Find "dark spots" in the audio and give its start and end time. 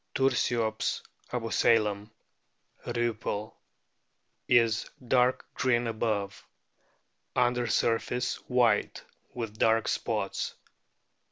9.59-10.55